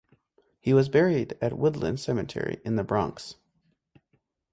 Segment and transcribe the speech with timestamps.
[0.59, 3.35] He was buried at Woodlawn Cemetery in the Bronx.